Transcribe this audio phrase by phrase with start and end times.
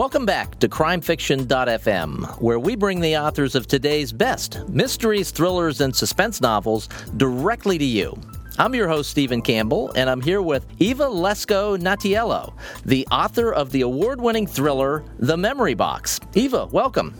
[0.00, 5.94] Welcome back to CrimeFiction.fm, where we bring the authors of today's best mysteries, thrillers, and
[5.94, 6.88] suspense novels
[7.18, 8.18] directly to you.
[8.58, 12.54] I'm your host, Stephen Campbell, and I'm here with Eva Lesko Natiello,
[12.86, 16.18] the author of the award winning thriller, The Memory Box.
[16.32, 17.12] Eva, welcome.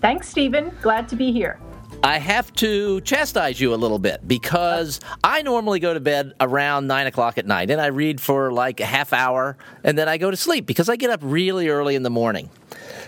[0.00, 0.70] Thanks, Stephen.
[0.80, 1.58] Glad to be here.
[2.04, 6.88] I have to chastise you a little bit because I normally go to bed around
[6.88, 10.18] nine o'clock at night and I read for like a half hour and then I
[10.18, 12.50] go to sleep because I get up really early in the morning.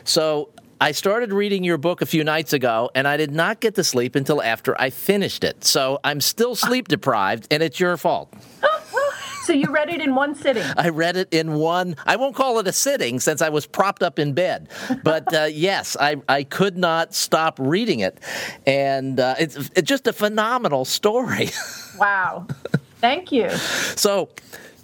[0.04, 3.74] So I started reading your book a few nights ago and I did not get
[3.74, 5.64] to sleep until after I finished it.
[5.64, 8.32] So I'm still sleep deprived and it's your fault.
[9.44, 10.62] So you read it in one sitting?
[10.74, 11.96] I read it in one.
[12.06, 14.70] I won't call it a sitting since I was propped up in bed.
[15.02, 18.18] But uh, yes, I, I could not stop reading it.
[18.66, 21.50] And uh, it's, it's just a phenomenal story.
[21.98, 22.46] wow.
[23.02, 23.50] Thank you.
[23.50, 24.30] So,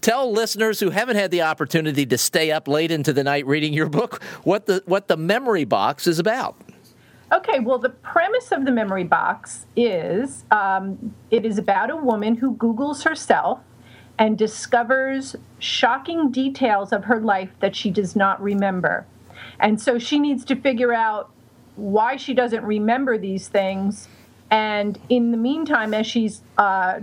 [0.03, 3.73] tell listeners who haven't had the opportunity to stay up late into the night reading
[3.73, 6.55] your book what the what the memory box is about.
[7.33, 12.35] Okay, well, the premise of the memory box is um, it is about a woman
[12.35, 13.61] who Googles herself
[14.21, 19.07] and discovers shocking details of her life that she does not remember.
[19.59, 21.31] And so she needs to figure out
[21.77, 24.09] why she doesn't remember these things.
[24.51, 27.01] And in the meantime, as she's uh,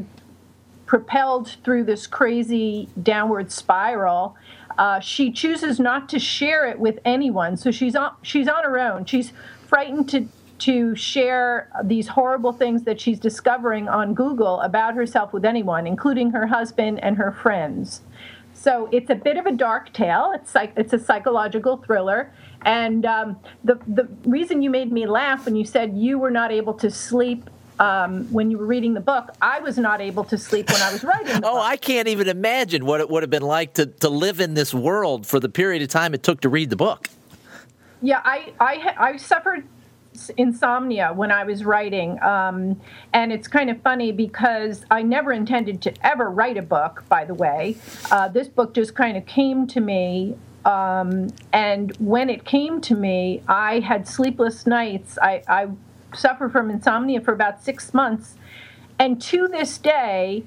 [0.86, 4.36] propelled through this crazy downward spiral,
[4.78, 7.58] uh, she chooses not to share it with anyone.
[7.58, 9.06] So she's on she's on her own.
[9.06, 9.34] She's
[9.66, 10.28] frightened to
[10.60, 16.32] to share these horrible things that she's discovering on Google about herself with anyone, including
[16.32, 18.02] her husband and her friends.
[18.54, 20.32] So it's a bit of a dark tale.
[20.34, 22.34] It's like it's a psychological thriller.
[22.64, 26.52] And um, the the reason you made me laugh when you said you were not
[26.52, 30.38] able to sleep um, when you were reading the book, I was not able to
[30.38, 31.36] sleep when I was writing.
[31.36, 31.64] oh, book.
[31.64, 34.74] I can't even imagine what it would have been like to, to live in this
[34.74, 37.08] world for the period of time it took to read the book.
[38.02, 39.68] Yeah, I I, I suffered
[40.38, 42.22] insomnia when I was writing.
[42.22, 42.80] Um,
[43.14, 47.26] and it's kind of funny because I never intended to ever write a book, by
[47.26, 47.78] the way.
[48.12, 50.36] Uh, this book just kind of came to me.
[50.66, 55.18] Um, and when it came to me, I had sleepless nights.
[55.22, 55.68] I, I
[56.14, 58.36] suffered from insomnia for about six months.
[59.00, 60.44] And to this day,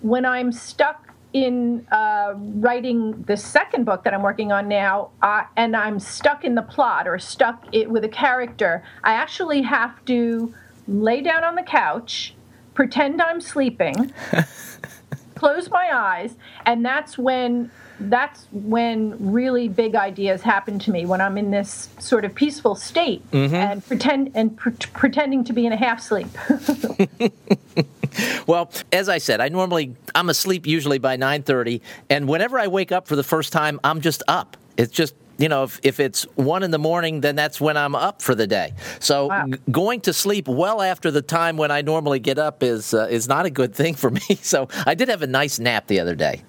[0.00, 1.03] when I'm stuck
[1.34, 6.44] in uh, writing the second book that I'm working on now, uh, and I'm stuck
[6.44, 10.54] in the plot or stuck it with a character, I actually have to
[10.86, 12.34] lay down on the couch,
[12.72, 14.12] pretend I'm sleeping,
[15.34, 16.34] close my eyes,
[16.66, 21.88] and that's when that's when really big ideas happen to me when I'm in this
[21.98, 23.54] sort of peaceful state mm-hmm.
[23.54, 26.26] and pretend and pre- pretending to be in a half sleep.
[28.46, 31.80] well, as I said, I normally I'm asleep usually by 9:30
[32.10, 34.56] and whenever I wake up for the first time, I'm just up.
[34.76, 37.94] It's just you know, if, if it's one in the morning, then that's when I'm
[37.94, 38.74] up for the day.
[39.00, 39.46] So wow.
[39.46, 43.08] g- going to sleep well after the time when I normally get up is uh,
[43.10, 44.38] is not a good thing for me.
[44.42, 46.42] So I did have a nice nap the other day.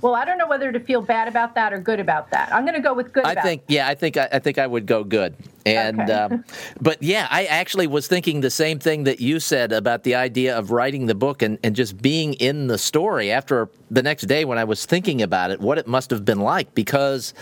[0.00, 2.52] Well, I don't know whether to feel bad about that or good about that.
[2.54, 3.24] I'm going to go with good.
[3.24, 5.34] I think, yeah, I think, I, I, think I would go good.
[5.66, 6.12] And, okay.
[6.12, 6.44] um,
[6.80, 10.56] but yeah, I actually was thinking the same thing that you said about the idea
[10.56, 13.30] of writing the book and, and just being in the story.
[13.30, 16.40] After the next day, when I was thinking about it, what it must have been
[16.40, 17.34] like, because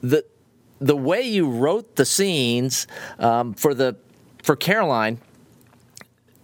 [0.00, 0.24] the
[0.80, 2.88] the way you wrote the scenes
[3.20, 3.96] um, for the
[4.42, 5.20] for Caroline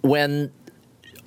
[0.01, 0.53] when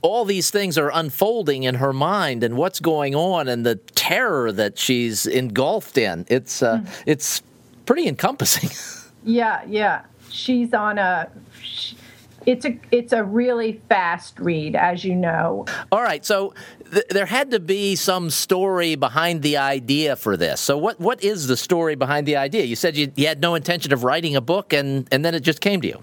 [0.01, 4.51] all these things are unfolding in her mind and what's going on and the terror
[4.51, 6.25] that she's engulfed in.
[6.27, 7.03] It's uh, mm.
[7.05, 7.41] it's
[7.85, 8.69] pretty encompassing.
[9.23, 10.03] yeah, yeah.
[10.29, 11.29] She's on a
[12.45, 15.65] it's a it's a really fast read as you know.
[15.91, 16.53] All right, so
[16.91, 20.59] th- there had to be some story behind the idea for this.
[20.59, 22.63] So what what is the story behind the idea?
[22.63, 25.41] You said you, you had no intention of writing a book and and then it
[25.41, 26.01] just came to you.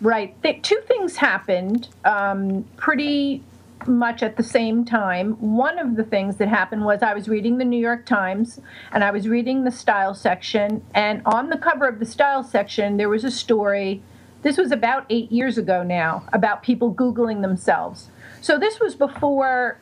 [0.00, 0.40] Right.
[0.42, 3.42] The, two things happened um, pretty
[3.86, 5.32] much at the same time.
[5.34, 8.60] One of the things that happened was I was reading the New York Times
[8.92, 12.96] and I was reading the style section, and on the cover of the style section,
[12.96, 14.02] there was a story.
[14.42, 18.08] This was about eight years ago now about people Googling themselves.
[18.40, 19.78] So this was before,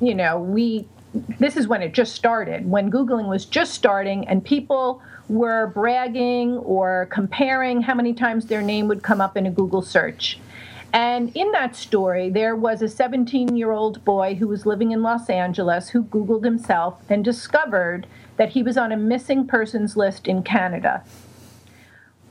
[0.00, 0.88] you know, we,
[1.38, 6.58] this is when it just started, when Googling was just starting and people were bragging
[6.58, 10.38] or comparing how many times their name would come up in a Google search.
[10.92, 15.02] And in that story, there was a 17 year old boy who was living in
[15.02, 18.06] Los Angeles who Googled himself and discovered
[18.36, 21.02] that he was on a missing persons list in Canada,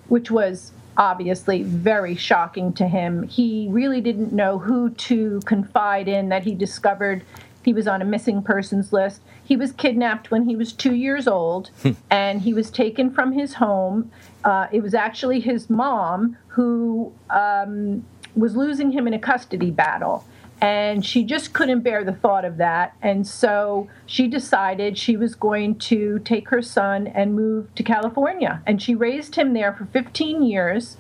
[0.08, 3.24] which was obviously very shocking to him.
[3.24, 7.24] He really didn't know who to confide in, that he discovered
[7.64, 9.22] He was on a missing persons list.
[9.44, 11.92] He was kidnapped when he was two years old, hmm.
[12.10, 14.12] and he was taken from his home.
[14.44, 18.04] Uh, it was actually his mom who um,
[18.36, 20.26] was losing him in a custody battle.
[20.62, 22.96] And she just couldn't bear the thought of that.
[23.02, 28.62] And so she decided she was going to take her son and move to California.
[28.68, 30.98] And she raised him there for 15 years.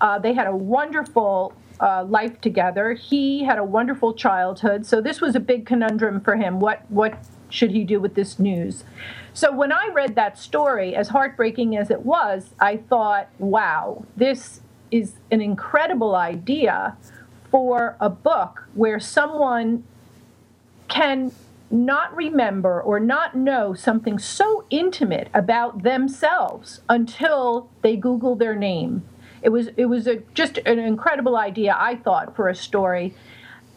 [0.00, 2.92] Uh, they had a wonderful uh, life together.
[2.92, 6.60] He had a wonderful childhood, so this was a big conundrum for him.
[6.60, 7.18] What what
[7.50, 8.84] should he do with this news?
[9.32, 14.60] So when I read that story, as heartbreaking as it was, I thought, wow, this
[14.90, 16.96] is an incredible idea
[17.50, 19.84] for a book where someone
[20.88, 21.32] can
[21.70, 29.02] not remember or not know something so intimate about themselves until they Google their name
[29.42, 33.14] it was it was a, just an incredible idea, I thought, for a story,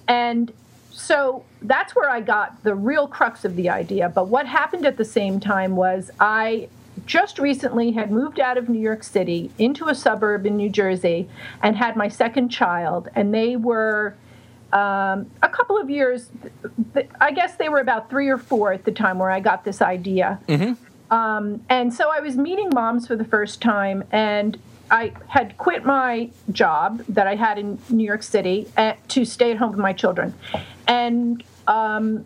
[0.07, 0.52] and
[0.92, 4.10] so that's where I got the real crux of the idea.
[4.10, 6.69] But what happened at the same time was I
[7.06, 11.30] just recently had moved out of New York City into a suburb in New Jersey
[11.62, 14.15] and had my second child, and they were.
[14.74, 16.30] Um, a couple of years,
[17.19, 19.81] I guess they were about three or four at the time where I got this
[19.81, 20.39] idea.
[20.48, 21.13] Mm-hmm.
[21.13, 24.57] Um, and so I was meeting moms for the first time, and
[24.89, 29.25] I had quit my job that I had in New York City at, uh, to
[29.25, 30.33] stay at home with my children.
[30.88, 32.25] And um,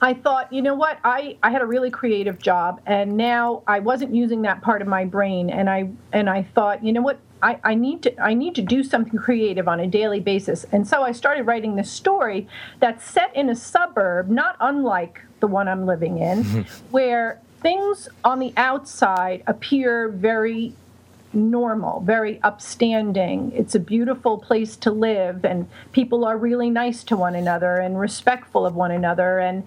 [0.00, 0.98] I thought, you know what?
[1.04, 4.88] I, I had a really creative job, and now I wasn't using that part of
[4.88, 5.48] my brain.
[5.48, 7.18] And I and I thought, you know what?
[7.42, 10.64] I, I need to I need to do something creative on a daily basis.
[10.72, 12.46] And so I started writing this story
[12.80, 16.44] that's set in a suburb, not unlike the one I'm living in,
[16.90, 20.74] where things on the outside appear very
[21.36, 23.52] normal, very upstanding.
[23.54, 28.00] It's a beautiful place to live, and people are really nice to one another and
[28.00, 29.38] respectful of one another.
[29.38, 29.66] And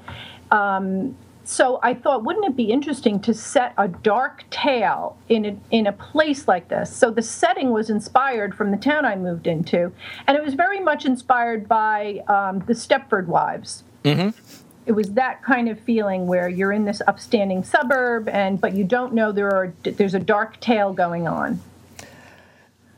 [0.51, 5.57] um, so I thought, wouldn't it be interesting to set a dark tale in a,
[5.71, 6.95] in a place like this?
[6.95, 9.91] So the setting was inspired from the town I moved into,
[10.27, 13.83] and it was very much inspired by um, the Stepford Wives.
[14.03, 18.73] Mm-hmm it was that kind of feeling where you're in this upstanding suburb and but
[18.73, 21.61] you don't know there are there's a dark tale going on.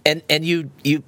[0.05, 1.03] And and you you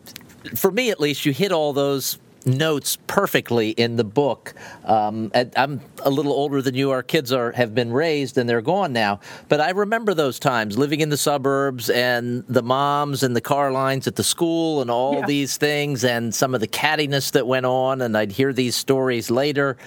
[0.56, 4.54] for me at least you hit all those notes perfectly in the book.
[4.86, 6.92] Um, I'm a little older than you.
[6.92, 9.20] Our kids are have been raised and they're gone now,
[9.50, 13.72] but I remember those times living in the suburbs and the moms and the car
[13.72, 15.26] lines at the school and all yeah.
[15.26, 18.02] these things and some of the cattiness that went on.
[18.02, 19.78] And I'd hear these stories later.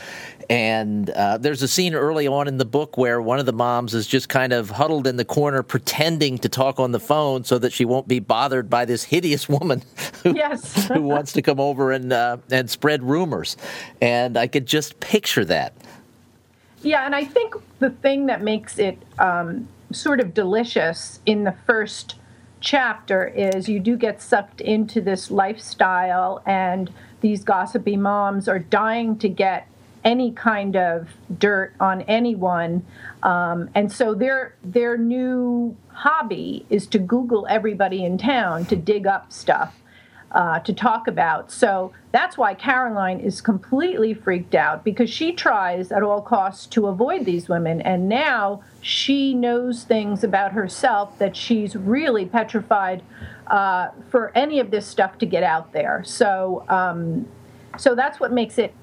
[0.49, 3.95] And uh, there's a scene early on in the book where one of the moms
[3.95, 7.59] is just kind of huddled in the corner, pretending to talk on the phone so
[7.59, 9.83] that she won't be bothered by this hideous woman
[10.23, 10.87] who, yes.
[10.87, 13.57] who wants to come over and uh, and spread rumors.
[14.01, 15.73] And I could just picture that.
[16.83, 21.55] Yeah, and I think the thing that makes it um, sort of delicious in the
[21.67, 22.17] first
[22.61, 29.19] chapter is you do get sucked into this lifestyle, and these gossipy moms are dying
[29.19, 29.69] to get
[30.05, 31.09] any kind of
[31.39, 32.87] dirt on anyone.
[33.23, 39.07] Um, and so their their new hobby is to Google everybody in town to dig
[39.07, 39.75] up stuff
[40.37, 41.51] uh, to talk about.
[41.51, 46.89] So that's why Caroline is completely freaked out because she tries at all costs to
[46.89, 47.81] avoid these women.
[47.81, 53.03] And now she knows things about herself that she's really petrified
[53.47, 56.05] uh, for any of this stuff to get out there.
[56.05, 57.27] So, um,
[57.79, 58.75] so that's what makes it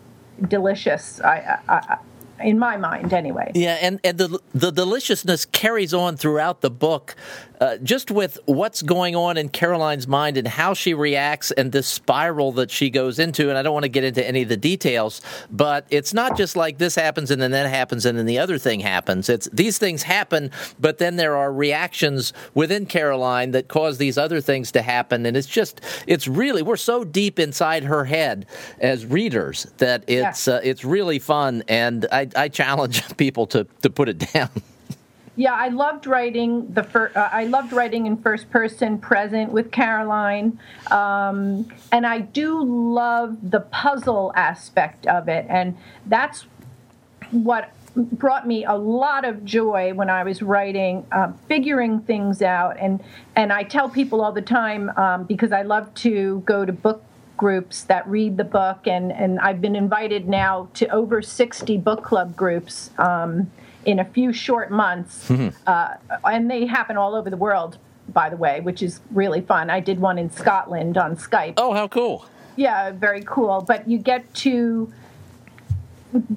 [0.48, 1.22] delicious.
[1.22, 1.98] I, I,
[2.44, 3.52] in my mind anyway.
[3.56, 7.16] Yeah, and, and the the deliciousness carries on throughout the book,
[7.60, 11.88] uh, just with what's going on in Caroline's mind and how she reacts and this
[11.88, 13.50] spiral that she goes into.
[13.50, 16.56] And I don't want to get into any of the details, but it's not just
[16.56, 19.30] like this happens and then that happens and then the other thing happens.
[19.30, 24.42] It's these things happen, but then there are reactions within Caroline that cause these other
[24.42, 28.46] things to happen, and it's just it's really we're so deep inside her head
[28.80, 30.56] as readers that it's yeah.
[30.56, 34.50] uh, it's really fun and I I, challenge people to, to put it down.
[35.36, 39.72] Yeah, I loved writing the fir- uh, I loved writing in first person present with
[39.72, 40.60] Caroline,
[40.92, 45.76] um, and I do love the puzzle aspect of it, and
[46.06, 46.46] that's
[47.32, 52.78] what brought me a lot of joy when I was writing, uh, figuring things out,
[52.80, 53.04] and
[53.36, 57.04] and I tell people all the time um, because I love to go to book
[57.38, 62.04] groups that read the book, and, and I've been invited now to over 60 book
[62.04, 63.52] club groups um,
[63.86, 65.30] in a few short months.
[65.30, 65.50] Mm-hmm.
[65.66, 67.78] Uh, and they happen all over the world,
[68.10, 69.70] by the way, which is really fun.
[69.70, 71.56] I did one in Scotland on Skype.
[71.58, 72.26] Oh, how cool!
[72.56, 73.64] Yeah, very cool.
[73.68, 74.94] But you get to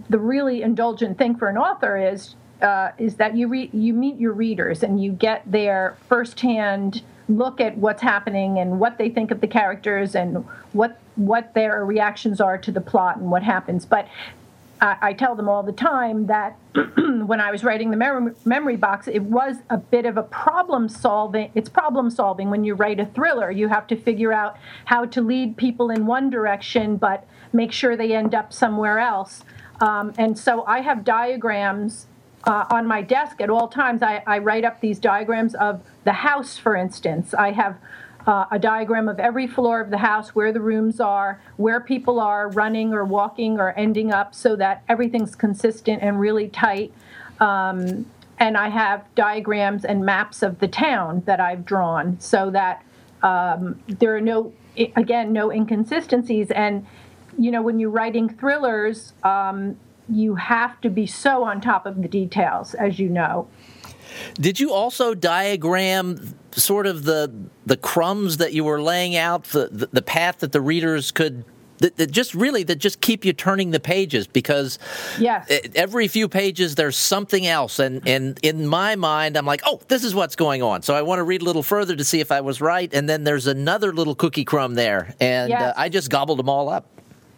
[0.08, 4.18] the really indulgent thing for an author is uh, is that you re- you meet
[4.18, 9.30] your readers and you get their firsthand look at what's happening and what they think
[9.30, 13.86] of the characters and what what their reactions are to the plot and what happens.
[13.86, 14.06] But
[14.80, 16.56] I, I tell them all the time that
[16.96, 20.88] when I was writing the memory, memory box, it was a bit of a problem
[20.88, 21.50] solving.
[21.54, 23.50] It's problem solving when you write a thriller.
[23.50, 27.96] You have to figure out how to lead people in one direction, but make sure
[27.96, 29.42] they end up somewhere else.
[29.80, 32.06] Um, and so I have diagrams
[32.46, 34.02] uh, on my desk at all times.
[34.02, 37.34] I, I, write up these diagrams of the house, for instance.
[37.34, 37.76] I have
[38.26, 42.20] uh, a diagram of every floor of the house, where the rooms are, where people
[42.20, 46.92] are running or walking or ending up, so that everything's consistent and really tight.
[47.40, 48.06] Um,
[48.38, 52.84] and I have diagrams and maps of the town that I've drawn so that
[53.22, 54.52] um, there are no,
[54.94, 56.50] again, no inconsistencies.
[56.50, 56.86] And,
[57.38, 62.00] you know, when you're writing thrillers, um, you have to be so on top of
[62.02, 63.48] the details, as you know.
[64.34, 67.32] Did you also diagram sort of the
[67.66, 71.44] the crumbs that you were laying out, the the, the path that the readers could
[71.78, 74.78] that, that, just really that just keep you turning the pages because
[75.18, 75.46] yes.
[75.74, 80.04] every few pages there's something else and and in my mind I'm like oh this
[80.04, 82.32] is what's going on so I want to read a little further to see if
[82.32, 85.60] I was right and then there's another little cookie crumb there and yes.
[85.60, 86.95] uh, I just gobbled them all up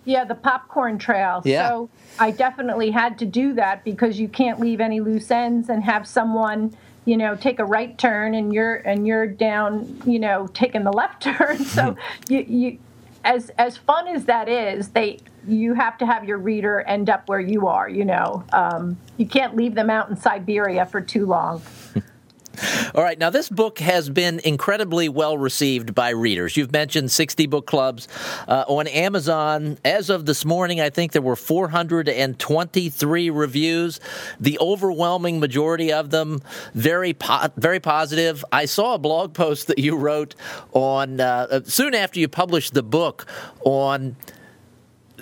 [0.09, 1.43] yeah the popcorn trail.
[1.45, 1.69] Yeah.
[1.69, 5.85] so I definitely had to do that because you can't leave any loose ends and
[5.85, 6.75] have someone
[7.05, 10.93] you know take a right turn and you're and you're down you know taking the
[10.93, 11.59] left turn.
[11.59, 11.95] So
[12.29, 12.79] you you
[13.25, 17.29] as as fun as that is they you have to have your reader end up
[17.29, 18.45] where you are you know.
[18.53, 21.61] Um, you can't leave them out in siberia for too long
[22.95, 26.57] All right, now this book has been incredibly well received by readers.
[26.57, 28.09] You've mentioned 60 book clubs
[28.47, 29.79] uh, on Amazon.
[29.85, 34.01] As of this morning, I think there were 423 reviews.
[34.41, 36.41] The overwhelming majority of them
[36.75, 38.45] very po- very positive.
[38.53, 40.35] I saw a blog post that you wrote
[40.73, 43.27] on uh, soon after you published the book
[43.65, 44.17] on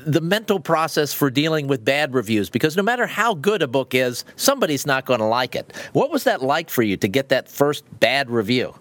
[0.07, 3.93] the mental process for dealing with bad reviews because no matter how good a book
[3.93, 5.73] is, somebody's not going to like it.
[5.93, 8.73] What was that like for you to get that first bad review?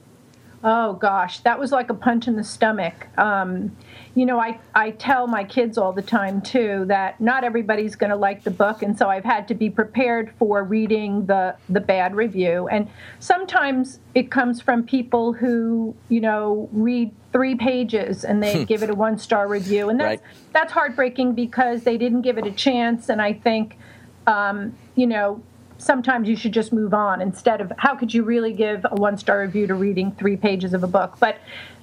[0.68, 3.08] Oh gosh, that was like a punch in the stomach.
[3.20, 3.78] Um,
[4.16, 8.10] you know, I, I tell my kids all the time too that not everybody's going
[8.10, 11.82] to like the book, and so I've had to be prepared for reading the the
[11.82, 12.68] bad review.
[12.68, 18.82] And sometimes it comes from people who you know read three pages and they give
[18.82, 20.22] it a one star review, and that's right.
[20.52, 23.08] that's heartbreaking because they didn't give it a chance.
[23.08, 23.78] And I think,
[24.26, 25.44] um, you know,
[25.78, 29.18] sometimes you should just move on instead of how could you really give a one
[29.18, 31.38] star review to reading three pages of a book, but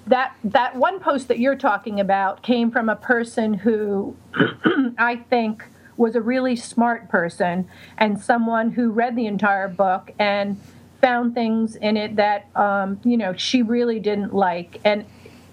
[0.06, 4.16] that that one post that you're talking about came from a person who
[4.98, 5.64] I think
[5.96, 7.68] was a really smart person
[7.98, 10.60] and someone who read the entire book and
[11.00, 14.80] found things in it that um, you know she really didn't like.
[14.84, 15.04] And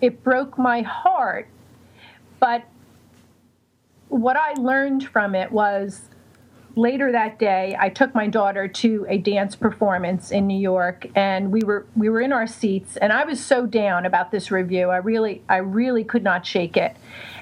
[0.01, 1.47] it broke my heart
[2.39, 2.63] but
[4.07, 6.01] what i learned from it was
[6.79, 11.51] later that day, I took my daughter to a dance performance in New York, and
[11.51, 14.89] we were we were in our seats, and I was so down about this review.
[14.89, 16.95] I really I really could not shake it.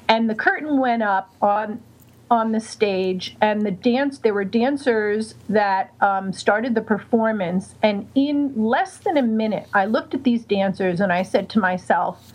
[0.10, 1.82] And the curtain went up on
[2.30, 8.10] on the stage, and the dance there were dancers that um, started the performance, and
[8.16, 12.34] in less than a minute, I looked at these dancers and I said to myself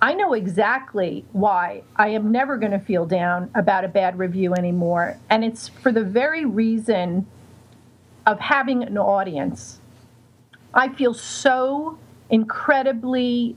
[0.00, 4.54] I know exactly why I am never going to feel down about a bad review
[4.54, 5.18] anymore.
[5.28, 7.26] And it's for the very reason
[8.24, 9.80] of having an audience.
[10.72, 11.98] I feel so
[12.30, 13.56] incredibly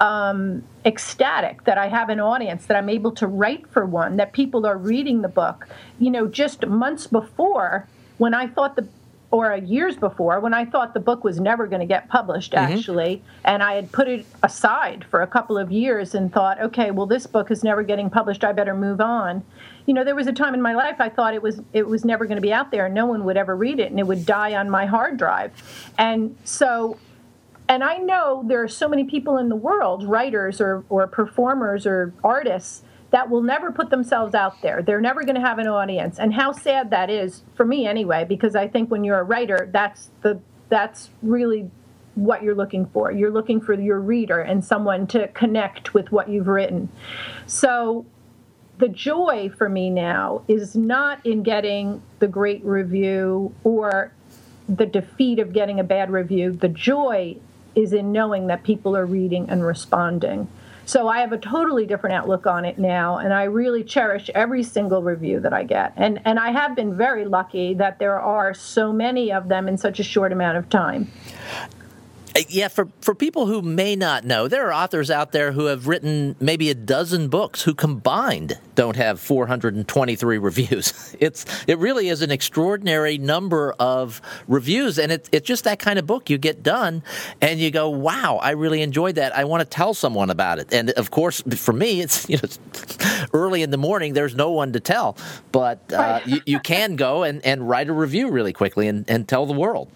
[0.00, 4.32] um, ecstatic that I have an audience, that I'm able to write for one, that
[4.32, 5.68] people are reading the book.
[6.00, 7.86] You know, just months before,
[8.18, 8.88] when I thought the
[9.32, 12.72] or years before when I thought the book was never going to get published, mm-hmm.
[12.72, 13.16] actually.
[13.16, 13.46] Mm-hmm.
[13.46, 17.06] And I had put it aside for a couple of years and thought, okay, well,
[17.06, 18.44] this book is never getting published.
[18.44, 19.42] I better move on.
[19.86, 22.04] You know, there was a time in my life I thought it was it was
[22.04, 24.06] never going to be out there and no one would ever read it and it
[24.06, 25.50] would die on my hard drive.
[25.98, 26.98] And so
[27.68, 31.86] and I know there are so many people in the world, writers or, or performers
[31.86, 34.82] or artists that will never put themselves out there.
[34.82, 36.18] They're never going to have an audience.
[36.18, 39.68] And how sad that is for me anyway because I think when you're a writer,
[39.70, 40.40] that's the
[40.70, 41.70] that's really
[42.14, 43.12] what you're looking for.
[43.12, 46.88] You're looking for your reader and someone to connect with what you've written.
[47.46, 48.06] So
[48.78, 54.12] the joy for me now is not in getting the great review or
[54.68, 56.52] the defeat of getting a bad review.
[56.52, 57.36] The joy
[57.74, 60.48] is in knowing that people are reading and responding
[60.84, 64.62] So I have a totally different outlook on it now, and I really cherish every
[64.62, 65.92] single review that I get.
[65.96, 69.78] And and I have been very lucky that there are so many of them in
[69.78, 71.10] such a short amount of time.
[72.34, 75.66] Uh, yeah, for, for people who may not know, there are authors out there who
[75.66, 81.16] have written maybe a dozen books who combined don't have 423 reviews.
[81.20, 85.98] It's it really is an extraordinary number of reviews, and it, it's just that kind
[85.98, 87.02] of book you get done,
[87.40, 89.36] and you go, "Wow, I really enjoyed that.
[89.36, 92.48] I want to tell someone about it." And of course, for me, it's you know
[93.32, 94.14] early in the morning.
[94.14, 95.16] There's no one to tell,
[95.50, 99.28] but uh, you, you can go and, and write a review really quickly and, and
[99.28, 99.88] tell the world.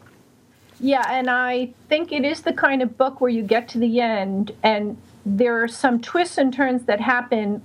[0.78, 4.00] Yeah, and I think it is the kind of book where you get to the
[4.00, 7.62] end and there are some twists and turns that happen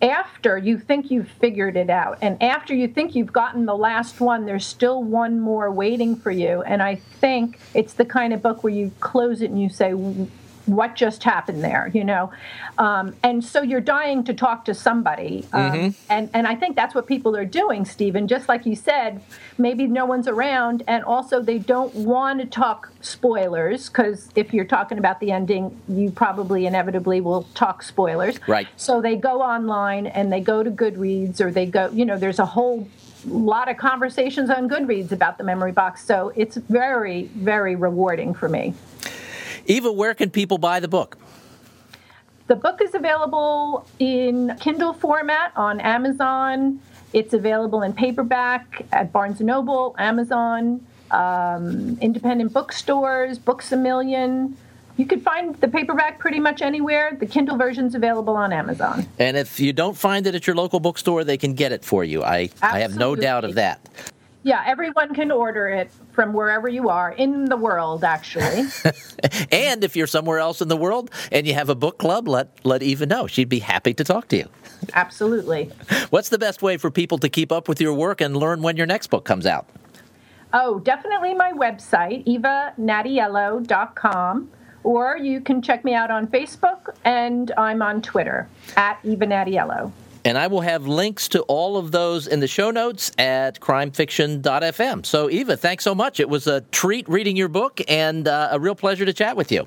[0.00, 2.18] after you think you've figured it out.
[2.22, 6.30] And after you think you've gotten the last one, there's still one more waiting for
[6.30, 6.62] you.
[6.62, 9.92] And I think it's the kind of book where you close it and you say,
[10.68, 12.30] what just happened there, you know?
[12.76, 15.46] Um, and so you're dying to talk to somebody.
[15.52, 16.12] Um, mm-hmm.
[16.12, 18.28] and, and I think that's what people are doing, Stephen.
[18.28, 19.20] Just like you said,
[19.56, 20.82] maybe no one's around.
[20.86, 25.80] And also, they don't want to talk spoilers because if you're talking about the ending,
[25.88, 28.38] you probably inevitably will talk spoilers.
[28.46, 28.68] Right.
[28.76, 32.38] So they go online and they go to Goodreads or they go, you know, there's
[32.38, 32.88] a whole
[33.26, 36.04] lot of conversations on Goodreads about the memory box.
[36.04, 38.74] So it's very, very rewarding for me.
[39.68, 41.18] Eva, where can people buy the book?
[42.46, 46.80] The book is available in Kindle format on Amazon.
[47.12, 54.56] It's available in paperback at Barnes & Noble, Amazon, um, independent bookstores, Books A Million.
[54.96, 57.16] You can find the paperback pretty much anywhere.
[57.20, 59.06] The Kindle version's available on Amazon.
[59.18, 62.02] And if you don't find it at your local bookstore, they can get it for
[62.02, 62.24] you.
[62.24, 63.86] I, I have no doubt of that.
[64.48, 68.64] Yeah, everyone can order it from wherever you are in the world, actually.
[69.52, 72.48] and if you're somewhere else in the world and you have a book club, let
[72.64, 73.26] let Eva know.
[73.26, 74.46] She'd be happy to talk to you.
[74.94, 75.64] Absolutely.
[76.08, 78.78] What's the best way for people to keep up with your work and learn when
[78.78, 79.68] your next book comes out?
[80.54, 84.50] Oh, definitely my website, evanatiello.com.
[84.82, 89.92] Or you can check me out on Facebook, and I'm on Twitter at Eva Natiello.
[90.28, 95.06] And I will have links to all of those in the show notes at crimefiction.fm.
[95.06, 96.20] So, Eva, thanks so much.
[96.20, 99.50] It was a treat reading your book and uh, a real pleasure to chat with
[99.50, 99.66] you.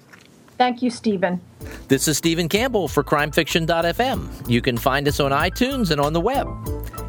[0.59, 1.41] Thank you, Stephen.
[1.87, 4.47] This is Stephen Campbell for crimefiction.fm.
[4.47, 6.47] You can find us on iTunes and on the web.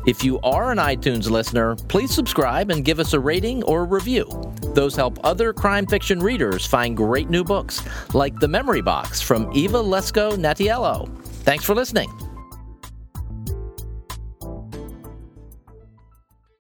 [0.06, 3.84] If you are an iTunes listener, please subscribe and give us a rating or a
[3.84, 4.24] review.
[4.68, 7.82] Those help other crime fiction readers find great new books,
[8.14, 11.06] like The Memory Box from Eva Lesko Natiello.
[11.44, 12.10] Thanks for listening.